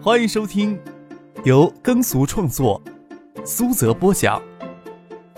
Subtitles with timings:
[0.00, 0.80] 欢迎收听
[1.44, 2.80] 由耕俗创作、
[3.44, 4.40] 苏泽播讲、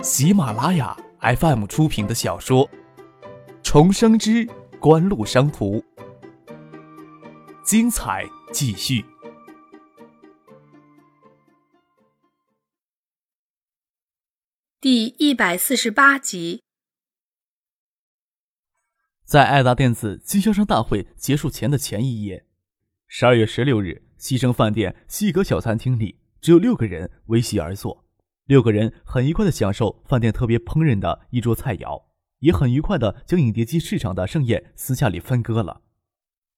[0.03, 2.69] 喜马拉雅 FM 出品的小说
[3.63, 4.47] 《重生之
[4.79, 5.79] 官路商途》，
[7.65, 9.03] 精彩继续。
[14.79, 16.63] 第一百四十八集，
[19.25, 22.47] 在爱达电子经销商大会结束前的前一夜，
[23.07, 28.05] 十二月十六日，西城饭店西格小餐厅里只有六个人围席而坐，
[28.45, 32.05] 六个人很愉快的享受饭店特别烹饪的一桌菜肴，
[32.41, 35.81] 也很愉快的将影碟机市场的盛宴私下里分割了，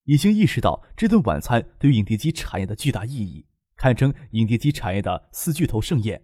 [0.06, 6.20] 已经意识到这顿晚餐对影碟机产业的巨大意义，堪称影碟机产业的四巨头盛宴。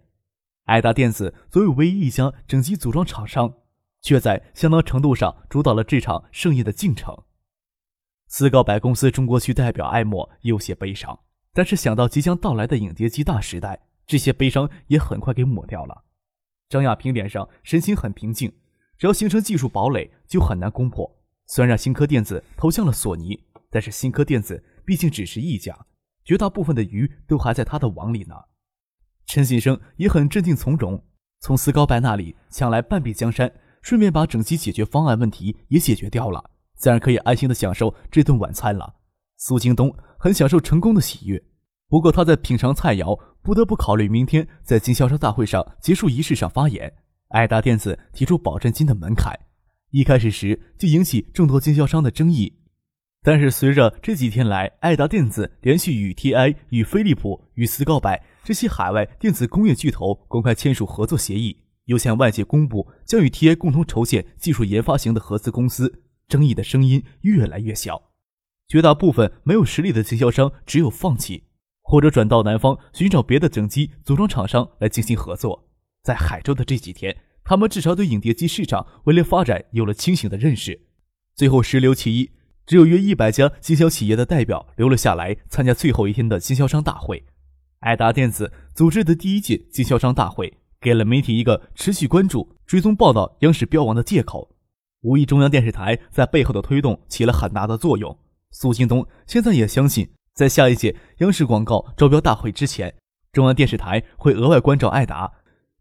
[0.65, 3.53] 爱达电子作为唯一一家整机组装厂商，
[4.01, 7.23] 却在相当程度上主导了这场盛宴的进程。
[8.27, 11.21] 斯高柏公司中国区代表艾默有些悲伤，
[11.59, 16.05] 但是想到即将到来的影碟机大时代，这些悲伤也很快给抹掉了。
[16.69, 18.49] 张亚平脸上神情很平静，
[18.97, 21.19] 只要形成技术堡垒，就很难攻破。
[21.47, 23.37] 虽然新科电子投向了索尼，
[23.69, 25.77] 但是新科电子毕竟只是一家，
[26.23, 28.35] 绝大部分的鱼都还在他的网里呢。
[29.25, 31.03] 陈先生也很镇定从容，
[31.41, 38.95] 从斯高白那里抢来半壁江山，顺便把整机解决方案问题也解决掉了，自然可以安心的享受这顿晚餐了。
[39.35, 41.41] 苏京东很享受成功的喜悦，
[41.89, 46.93] 不过他在品尝菜肴，不得不考虑明天在经销商大会上结束仪式上发言。
[47.29, 49.33] 爱达电子提出保证金的门槛，
[49.89, 52.59] 一开始时就引起众多经销商的争议。
[53.23, 68.11] 但是随着这几天来，爱达电子连续与 TI、与飞利浦、与斯高柏这些海外电子工业巨头公开签署合作协议，又向外界公布将与 TI 共同筹建技术研发型的合资公司，争议的声音越来越小。
[68.67, 71.45] 绝大部分没有实力的经销商只有放弃，
[71.89, 75.67] 或者转到南方寻找别的整机组装厂商来进行合作。
[76.03, 80.79] 在海州的这几天，他们至少对影碟机市场未来发展有了清醒的认识。
[81.35, 82.29] 最后十留其一。
[82.67, 87.25] 只有约一百家经销企业的代表留了下来参加最后一天的经销商大会。
[87.79, 94.55] 爱达电子组织的第一届经销商大会，给了媒体一个持续关注、追踪报道央视标王的借口。
[95.01, 98.15] 无疑，中央电视台在背后的推动起了很大的作用。
[98.51, 102.95] 苏京东现在也相信，在下一届央视广告招标大会之前，
[103.31, 105.33] 中央电视台会额外关照艾达，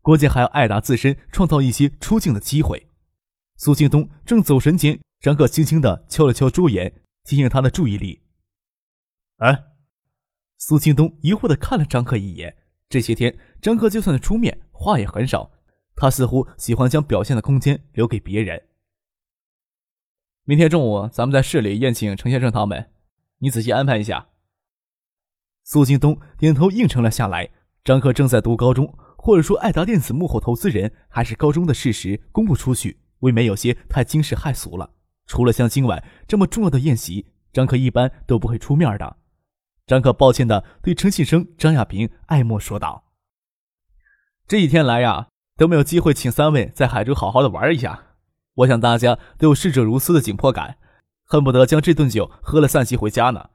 [0.02, 2.88] 关键还要艾达自身创造一些出镜的机会。
[3.56, 5.00] 苏京东正走神间。
[5.20, 8.22] 张克轻轻地敲了敲桌沿，提醒他的注意力。
[9.38, 9.64] 哎，
[10.58, 12.56] 苏京东疑惑地看了张克一眼。
[12.88, 15.50] 这些天，张克就算出面，话也很少。
[15.96, 18.68] 他似乎喜欢将表现的空间留给别人。
[20.44, 22.92] 明天中午，咱们在市里宴请程先生他们，
[23.38, 24.28] 你仔细安排一下。
[25.70, 27.50] 苏京东点头应承了下来。
[27.84, 34.88] 张克正在读高中，或者说爱达电子幕后投资人还是高中的事实公布出去，未免有些太惊世骇俗了。
[35.26, 39.18] 除了像今晚这么重要的宴席，张可一般都不会出面的。
[39.86, 43.04] 张可抱歉的对陈信生、张亚平、艾默说道
[44.48, 45.28] ：“这几天来呀，
[45.58, 48.04] 都没有机会请三位在海州好好的玩一下。
[48.54, 50.78] 我想大家都有逝者如斯的紧迫感，
[51.24, 53.50] 恨不得将这顿酒喝了散席回家呢。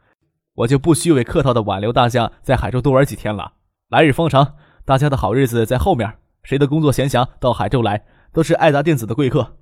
[0.56, 3.54] 我就不虚伪客套的挽留大家在海州多玩几天了。
[3.90, 4.56] 来日方长，
[4.86, 6.20] 大家的好日子在后面。
[6.44, 9.58] 谁的工作闲暇到海州来，都是爱达电子的贵客。”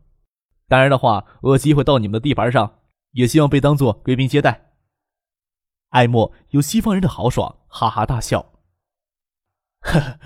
[0.68, 2.79] 当然的话，我有机会到你们的地盘上，
[3.12, 4.72] 也希望被当做贵宾接待。
[5.90, 8.53] 艾默有西方人的豪爽，哈哈大笑。
[9.81, 10.19] 呵呵，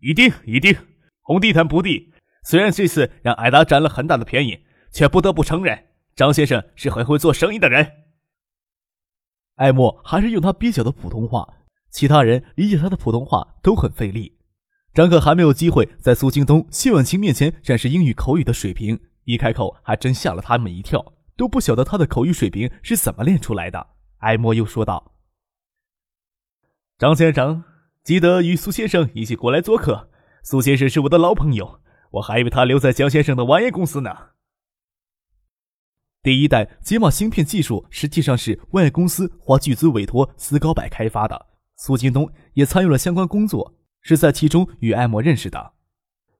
[0.00, 0.76] 一定一定，
[1.22, 2.12] 红地毯不地。
[2.44, 8.05] 虽然这次让艾达占了很大的便宜，却不得不承认，张先生是很会做生意的人。
[9.56, 11.46] 艾默还是用他蹩脚的普通话，
[11.90, 14.36] 其他人理解他的普通话都很费力。
[14.92, 18.98] 张可还没有机会在苏京东、谢婉清面前展示英语口语的水平。
[19.24, 23.86] 一开口，还真吓了他们一跳，都不晓得他的口语水平是怎么练出来的。
[24.18, 25.14] 艾默又说道
[26.96, 27.64] ：“张先生，
[28.04, 30.10] 记得与苏先生一起过来做客。
[30.42, 31.80] 苏先生是我的老朋友，
[32.12, 34.14] 我还以为他留在江先生的玩业公司呢。”
[36.26, 41.46] 第一代解码芯片技术实际上是万业公司花巨资委托斯高柏开发的，
[41.76, 45.74] 苏京东也参与了相关工作，是在其中与艾默认识的。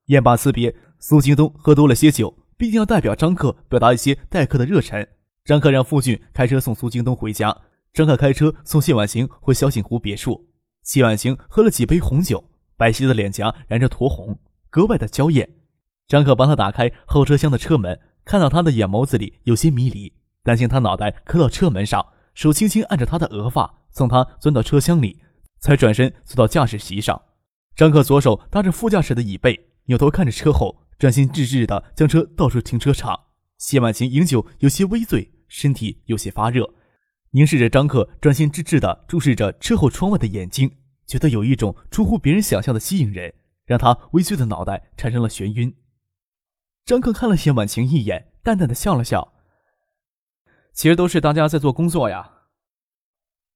[0.07, 2.37] 宴罢辞别，苏京东喝多了些酒。
[2.57, 5.07] 毕竟要代表张克表达一些待客的热忱。
[5.45, 7.57] 张克让傅俊开车送苏京东回家，
[7.93, 10.49] 张克开车送谢婉晴回小景湖别墅。
[10.83, 14.37] 谢婉晴喝了几杯红酒，白皙的脸颊染着酡红，
[14.69, 15.49] 格外的娇艳。
[16.09, 20.13] 张克帮她打开后车厢的车门，看到他的眼眸子里有些迷离，
[20.43, 25.21] 担心他脑袋磕到车门上，手轻轻按着他的额发，送他钻到车厢里，
[25.61, 27.23] 才转身坐到驾驶席上。
[27.77, 33.17] 张克左手搭着副驾驶的椅背，扭头看着车后，专心致志地将车倒出停车场。
[33.59, 36.69] 谢婉晴饮酒有些微醉，身体有些发热，
[37.31, 40.73] 凝视着张克专心致志地注视着车后窗外的眼睛，
[41.07, 43.33] 觉得有一种出乎别人想象的吸引人，
[43.67, 45.73] 让他微醉的脑袋产生了眩晕。
[46.87, 49.35] 张克看了谢婉晴一眼，淡淡的笑了笑
[50.73, 52.31] ：“其实都是大家在做工作呀。”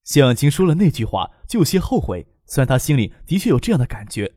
[0.03, 2.27] 谢婉晴说了那句话，就有些后悔。
[2.45, 4.35] 虽然他心里的确有这样的感觉，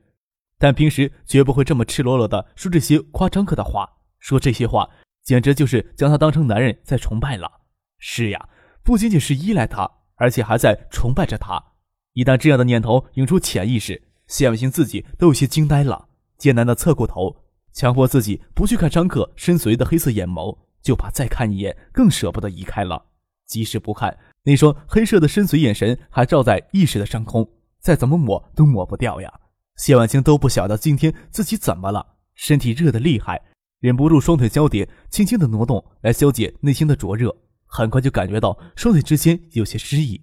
[0.60, 3.98] 但平时绝不会这么赤裸裸的说这些夸张克的话。
[4.20, 4.88] 说这些话，
[5.24, 7.52] 简直就是将他当成男人在崇拜了。
[7.98, 8.48] 是呀，
[8.84, 11.72] 不仅仅是依赖他，而且还在崇拜着他。
[12.14, 17.43] 一旦这样的念头涌出潜意识，谢婉晴自己都有些惊呆了，艰难的侧过头，
[17.74, 23.04] 强迫自己不去看张克深邃的黑色眼眸，就怕再看一眼更舍不得移开了。
[23.46, 27.50] 即使不看，那双黑色的深邃眼神还照在意识的上空。
[27.80, 29.34] 再怎么抹都抹不掉呀！
[29.76, 33.42] 谢婉清都不晓得今天自己怎么了，身体热得厉害，
[33.80, 37.36] 忍不住双腿交叠，轻轻的挪动来消解内心的灼热。
[37.66, 40.22] 很快就感觉到双腿之间有些失意，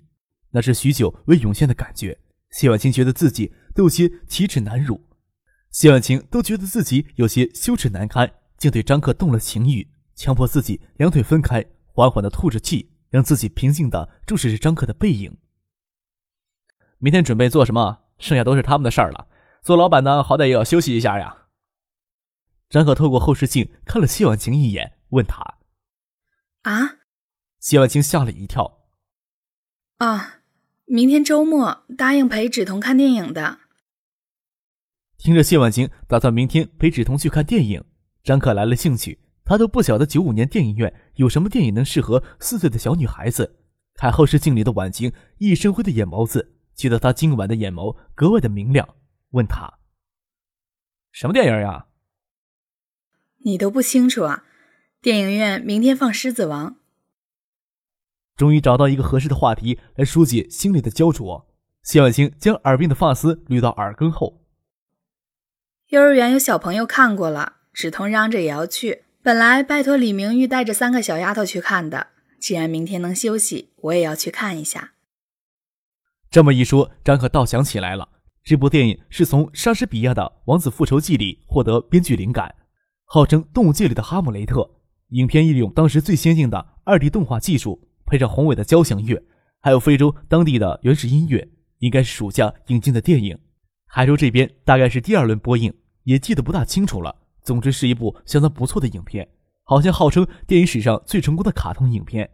[0.52, 2.16] 那是许久未涌现的感觉。
[2.50, 5.04] 谢婉清觉得自己都有些奇耻难辱，
[5.70, 15.38] 谢婉清都觉得自己有些羞耻难堪，竟对张克动了情欲，强迫自己两腿分开，缓缓的吐着气，让自己平静的注视着张克的背影。
[16.98, 18.00] 明天准备做什么？
[18.18, 19.28] 剩下都是他们的事儿了。
[19.62, 21.46] 做老板的好歹也要休息一下呀。
[22.68, 25.58] 张可透过后视镜看了谢婉晴一眼，问他
[26.62, 26.98] ：“啊？”
[27.60, 28.86] 谢婉晴吓了一跳。
[29.98, 30.40] “啊，
[30.84, 33.60] 明天周末答应陪芷彤看电影的。”
[35.22, 37.84] 听着谢婉晴打算明天陪芷彤去看电影，
[38.22, 39.20] 张可来了兴趣。
[39.44, 43.58] 他都不晓得九五年电影院有什么电影能适合四岁的小女孩子。
[43.94, 46.56] 看后视镜里的婉晴一身灰的眼眸子。
[46.74, 48.88] 觉得她今晚的眼眸格外的明亮，
[49.32, 49.80] 问他
[51.12, 51.88] ：“什么电影呀？”
[53.44, 54.44] 你都不清楚啊？
[55.02, 56.70] 电影院明天放《狮子王》。
[58.36, 61.46] 终于找到一个合适的话题来疏解心里的焦灼。
[61.82, 64.39] 谢婉清将耳边的发丝捋到耳根后。
[65.90, 69.02] 幼儿园有小朋友看过了，芷彤嚷着也要去。
[69.24, 72.06] 本来拜托李明玉带着三个小丫头去看的，
[72.38, 74.92] 既然明天能休息，我也要去看一下。
[76.30, 78.08] 这么一说，张可倒想起来了，
[78.44, 82.54] 这部电影是从莎士比亚的《王子复仇记》里获得编剧灵感，
[83.06, 84.70] 号称动物界里的哈姆雷特。
[85.08, 89.20] 影片利用当时最先进的二 D 动画技术，配上宏伟的交响乐，
[89.58, 91.48] 还有非洲当地的原始音乐，
[91.78, 93.36] 应该是暑假引进的电影。
[93.92, 95.74] 海州这边大概是第二轮播映，
[96.04, 97.16] 也记得不大清楚了。
[97.42, 99.28] 总之是一部相当不错的影片，
[99.64, 102.30] 好像号称电影史上最成功的卡通影片。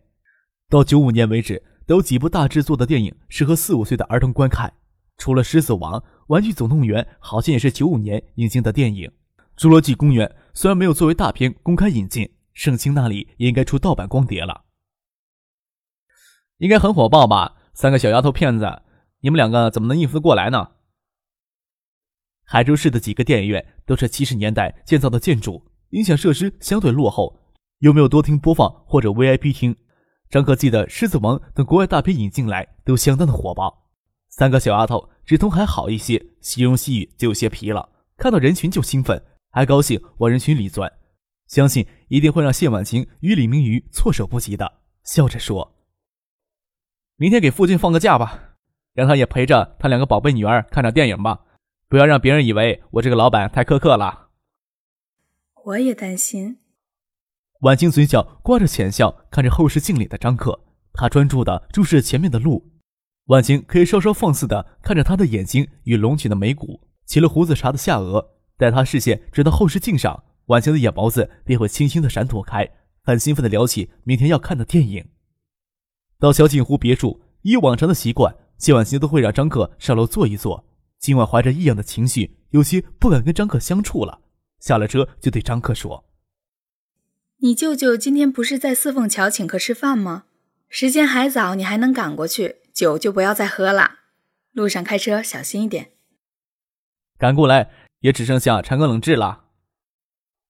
[0.68, 1.62] 到九五年为止。
[1.86, 4.72] 都有几部大制作的电影适合四五岁的儿童观看，
[5.18, 9.08] 除了《狮子王》，《玩具总动员》好像也是九五年引进的电影，
[9.62, 14.64] 《侏罗纪公园》虽然没有作为大片公开引进，盛清那里也应该出盗版光碟了，
[16.58, 17.54] 应该很火爆吧？
[17.72, 18.82] 三个小丫头片子，
[19.20, 20.70] 你们两个怎么能应付得过来呢？
[22.48, 25.60] 海州市的几个电影院都是七十年代建造的建筑，
[25.90, 27.36] 音响设施相对落后，
[27.80, 29.74] 又没有多厅播放或者 VIP 厅。
[30.30, 33.90] 张可记得《狮子王》等国外大片引进来都相当的火爆。
[34.28, 37.88] 三个小丫头直通还好一些，细声细语就有些疲了。
[38.16, 40.92] 看到人群就兴奋，还高兴往人群里钻，
[41.48, 44.80] 相信一定会让谢婉晴与李明宇措手不及的。
[45.02, 45.76] 笑着说
[47.18, 48.56] ：“明天给父亲放个假吧，
[48.94, 51.40] 让他也陪着他两个宝贝女儿看场电影吧，
[51.88, 54.28] 不要让别人以为我这个老板太苛刻了。”
[55.66, 56.58] 我也担心。
[57.60, 60.60] 婉清嘴角挂着浅笑，看着后视镜里的张克，
[60.92, 62.72] 他专注的注视前面的路。
[63.26, 68.24] 婉清可以稍稍放肆的看着他的眼睛与隆起的眉骨、起了胡子茬的下颚。
[68.56, 72.70] 待他视线转到后视镜上，婉清的眼眸子便会轻轻的闪躲开，
[73.02, 75.08] 很兴奋的聊起明天要看的电影。
[76.18, 80.64] 到小景湖别墅，以往常的习惯，谢婉清都会让张克上楼坐一坐。
[80.98, 84.22] 今晚怀着异样的情绪，有些不敢跟张克相处了。
[84.58, 86.04] 下了车就对张克说。
[87.38, 90.24] 你舅舅今天不是在四凤桥请客吃饭吗？
[90.68, 93.98] 时间还早，你还能赶过去，酒就不要再喝了。
[94.52, 95.92] 路上开车小心一点。
[97.18, 99.44] 赶过来也只剩下长庚冷炙了。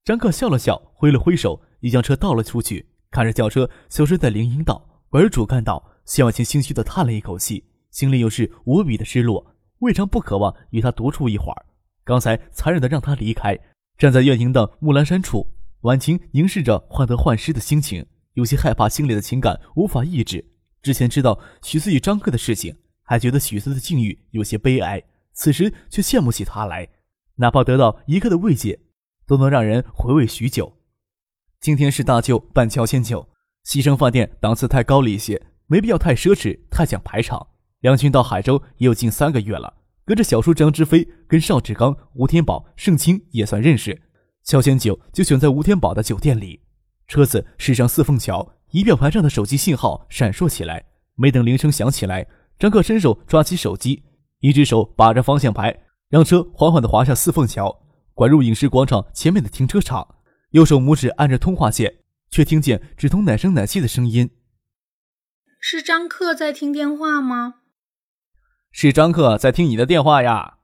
[0.05, 2.89] 张克笑了笑，挥了挥手，已将车倒了出去。
[3.11, 9.56] 看着轿车消失在林荫道，拐入主干道，谢婉清心虚的叹了一口气，心里又是无比的失落。
[9.81, 11.67] 未尝不渴望与他独处一会儿，
[12.05, 13.59] 刚才残忍的让他离开，
[13.99, 15.53] 站在院营的木兰山处。
[15.83, 20.45] 婉晴凝视着患得患失的心情，有些害怕，心里的情感无法抑制。
[20.83, 25.03] 之前知道许思与张克的事情，还觉得许思的境遇有些悲哀，
[25.33, 26.89] 此时却羡慕起他来，
[27.37, 28.81] 哪怕得到一刻的慰藉，
[29.27, 30.73] 都能让人回味许久。
[31.61, 33.29] 今天是大舅办乔迁酒，
[33.65, 37.47] 西生饭店档次太高了一些，没必要太奢侈，太讲排场。
[37.81, 44.03] 梁军到海州也有近三个月了，跟着小叔张之飞、跟邵志刚、吴天宝、盛清也算认识。
[44.45, 46.61] 乔迁酒就选在吴天宝的酒店里，
[47.09, 50.85] 车子驶上四凤桥，仪表盘上的手机信号闪烁起来。
[51.17, 52.27] 没等铃声响起来，
[52.59, 54.05] 张克伸手抓起手机，
[54.41, 55.77] 一只手把着方向盘，
[56.09, 57.83] 让车缓缓地滑下四凤桥，
[58.15, 60.17] 拐入影视广场前面的停车场。
[60.51, 61.99] 右手拇指按着通话键，
[62.31, 64.31] 却听见只通奶声奶气的声音
[65.61, 67.55] ：“是张克在听电话吗
[68.79, 70.59] ？”“是张克在听你的电话呀。”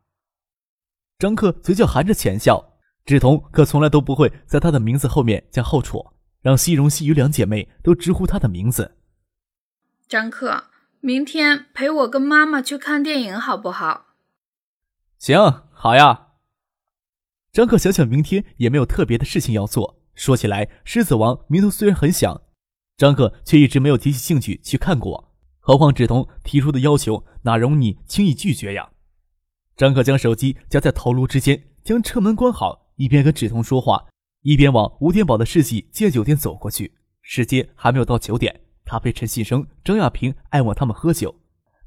[1.19, 2.77] 张克嘴角含着浅笑，
[3.07, 8.99] 志同可从来都不会在他的名字后面加后绰，让西荣、西雨两姐妹都直呼他的名字。
[10.07, 10.65] 张克，
[11.01, 14.09] 明天陪我跟妈妈去看电影好不好？
[15.19, 16.33] 行，好呀。
[17.51, 20.03] 张克想想，明天也没有特别的事情要做。
[20.15, 22.43] 说起来，《狮子王》名头虽然很响，
[22.99, 25.32] 张克却一直没有提起兴趣去看过。
[25.65, 28.91] 何况志同提出的要求，哪容你轻易拒绝呀？
[29.77, 34.07] 张可将手机夹在头颅之间，将车门关好，一边跟志同说话，
[34.41, 36.95] 一边往吴天宝的世纪建酒店走过去。
[37.21, 41.33] 时间还没有到九点，他陪陈信生、张亚平、艾文他们喝酒，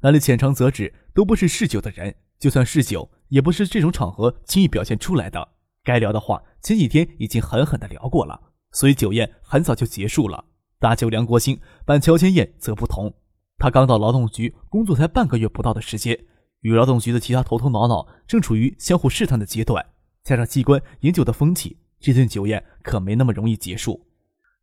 [0.00, 5.46] 那里浅尝辄止，都不是嗜酒的人，就算是酒，也不是这种场合轻易表现出来的。
[5.84, 8.40] 该聊的话，前几天已经狠狠的聊过了，
[8.72, 10.46] 所以酒宴很早就结束了。
[10.78, 13.14] 大舅梁国兴办乔迁宴则不同，
[13.58, 16.26] 他刚到劳动局工作才半个月不到的时间，
[16.60, 19.84] 与劳动局的其他头头脑脑正处于相互试探的阶段，
[20.22, 24.06] 加上机关饮酒的风气，这顿酒宴可没那么容易结束。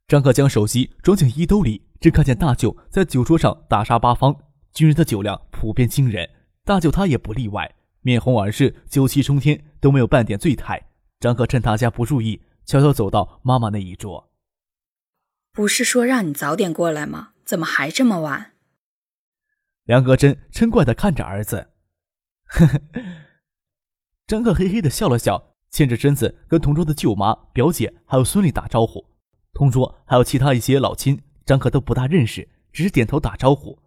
[0.07, 4.35] 张克将手机装进衣兜里，只看见大舅在酒桌上大杀八方，
[4.73, 6.29] 军人的酒量普遍惊人，
[6.63, 10.89] 大舅他也不例外，面红耳赤，酒气冲天，都没有半点醉态。
[11.19, 14.29] 张克趁大家不注意，悄悄走到妈妈那一桌。
[15.53, 17.29] 不是说让你早点过来吗？
[17.45, 18.52] 怎么还这么晚？
[19.85, 21.69] 梁格真嗔怪的看着儿子。
[22.45, 22.81] 呵呵。
[24.25, 29.05] 张克嘿嘿的笑了笑，欠着身子跟同桌的舅妈、表姐还有孙俪打招呼。
[29.53, 33.77] 同桌还有其他一些老亲，张克都不大认识，只是点头打招呼。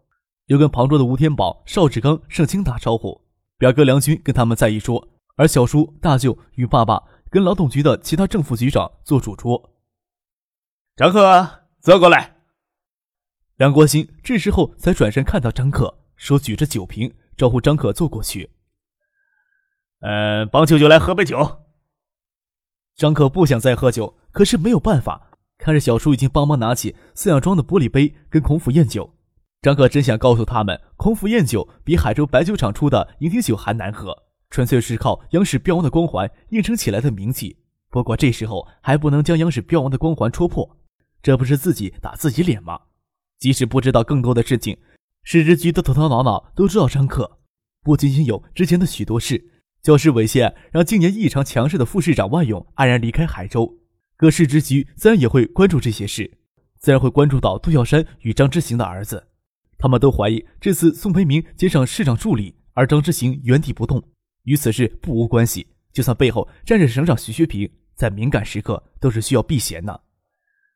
[0.46, 3.20] 又跟旁桌的吴天宝、邵志刚、盛清打招呼。
[3.58, 7.02] 表哥梁军跟他们在一桌，而小叔、大舅与爸爸。
[7.28, 9.72] 跟劳动局的其他正副局长做主桌。
[10.94, 12.35] 张克，坐过来。
[13.56, 18.50] 梁国兴这时候才转身看到张克，手举着酒瓶招呼张克坐过去。
[20.00, 21.62] 嗯，帮舅舅来喝杯酒。
[22.96, 25.30] 张克不想再喝酒，可是没有办法。
[25.56, 29.14] 看着小叔已经帮忙拿起饲养装的玻璃杯跟孔府宴酒，
[29.62, 34.14] 张克真想告诉他们，孔府宴酒比海州白酒厂出的迎宾酒还难喝。
[34.50, 37.56] 纯粹是靠央视标王的光环硬撑起来的名气，
[37.88, 40.76] 不过这时候还不能将央视标王的光环戳破，
[41.22, 42.78] 这不是自己打自己脸吗？
[43.38, 44.78] 即使不知道更多的事情，
[45.22, 47.38] 市直局的头头脑脑都知道张克
[47.82, 49.44] 不仅仅有之前的许多事，
[49.82, 53.78] 教师猥亵让今年异常强势的副市长万勇黯然离开海州，
[54.16, 56.38] 各市直局自然也会关注这些事，
[56.78, 59.28] 自然会关注到杜小山与张之行的儿子，
[59.78, 64.02] 他们都怀疑这次宋培明接上市长助理，而张之行原地不动。
[64.44, 70.02] 与此事不无关系，就算背后站着省长徐学平，在敏感时刻都是需要避嫌的。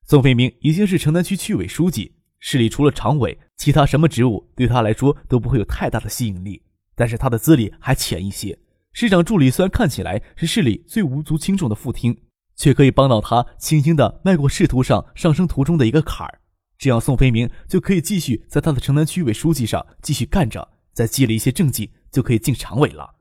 [0.04, 6.62] 宋培明已经是城南区区委书记，市里除了常委，其他什么职务对他来说都不会有太大的吸引力。
[6.96, 8.58] 但是他的资历还浅一些，
[8.92, 12.22] 市长助理虽然看起来是市里最无足轻重的副厅，
[12.56, 16.40] 却可以帮到他轻轻的迈过仕途上上升途中的一个坎儿。
[16.76, 23.16] 这样，宋飞明就可以继续在他的城南区委书记上继续干着，再积累一些政绩，就可以进常委了。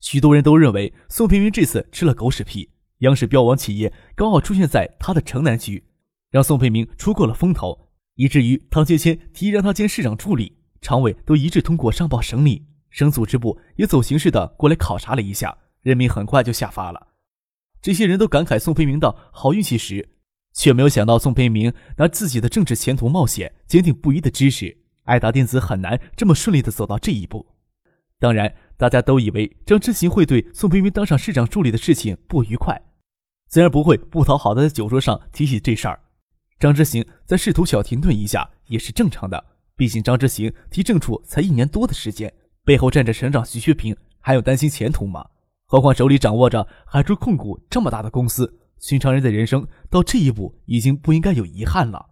[0.00, 2.70] 许多人都认为宋飞明这次吃了狗屎屁，
[3.00, 5.84] 央视标王企业刚好出现在他的城南区，
[6.30, 7.89] 让宋飞明出过了风头，
[8.20, 17.14] 以至于唐杰谦提议让他兼市长助理，常委都一致通过上报省里，省组织部也走形式的过来考察了一下，任命很快就下发了。
[17.80, 20.06] 这些人都感慨宋培明的好运气时，
[20.52, 27.46] 却没有想到宋培明拿自己的政治前途冒险，坚定不移的支持爱达电子很难这么顺利的走到这一步。
[28.18, 28.54] 当然。
[28.80, 32.80] 大家都以为张之行会对宋培明当上市长助理的事情不愉快，
[33.46, 36.00] 自然不会不讨好的在酒桌上提起这事儿。
[36.60, 39.42] 张之行在试图小停顿一下也是正常的，
[39.74, 42.32] 毕竟张之行提正处才一年多的时间，
[42.64, 45.26] 背后站着省长徐学平，还有担心前途吗？
[45.64, 52.10] 何况手里掌握着海珠控股这么大的公司，寻常人的人生到这一步已经不应该有遗憾了。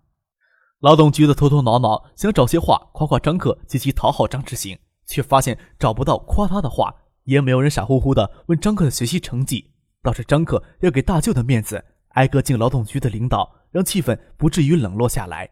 [0.80, 4.78] 劳动局的头头脑脑想找些话夸夸张克及其讨好张之行。
[5.08, 9.72] 却发现找不到夸他的话，也没有人傻乎乎的问张克的学习成绩。
[10.02, 15.50] 倒是张克要给大舅的面子，挨个敬劳动局的领导，让气氛不至于冷落下来。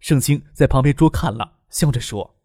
[0.00, 2.38] 盛清在旁边桌看了，笑着说：“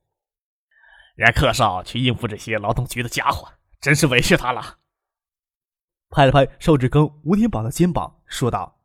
[1.15, 4.77] 让克少去应付这些劳动局的家伙，真是委屈他了。”
[6.09, 8.79] 拍了拍邵志刚、吴天宝的肩膀，说道：“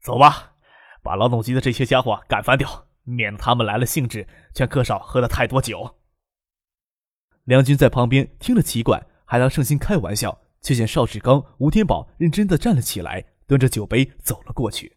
[0.00, 0.54] 走吧，
[1.02, 5.98] 把劳动局的这些家伙赶翻掉，免得他们来了兴致，劝克少喝的太多酒。”
[7.44, 14.96] 梁军在旁边听了奇怪，还当盛兴开玩笑，却见邵志刚、吴天宝认真的站了起来，端着酒杯走了过去。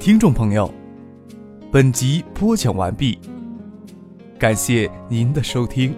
[0.00, 0.72] 听众朋友，
[1.70, 3.18] 本集播讲完毕，
[4.38, 5.94] 感谢您的收听。